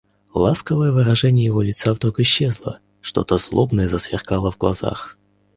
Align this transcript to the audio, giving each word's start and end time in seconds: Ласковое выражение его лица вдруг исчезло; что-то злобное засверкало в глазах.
Ласковое 0.33 0.91
выражение 0.91 1.45
его 1.45 1.61
лица 1.61 1.93
вдруг 1.93 2.19
исчезло; 2.21 2.79
что-то 3.01 3.37
злобное 3.37 3.87
засверкало 3.87 4.49
в 4.49 4.57
глазах. 4.57 5.15